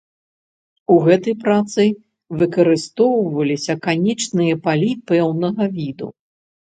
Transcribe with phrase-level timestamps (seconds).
[0.93, 1.83] У гэтай працы
[2.39, 6.07] выкарыстоўваліся канечныя палі пэўнага віду.